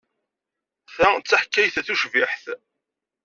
[0.95, 2.45] Ta d taḥkayt tucbiḥt.